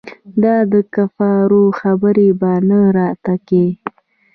[0.43, 3.69] دا دکفارو خبرې به نه راته کيې.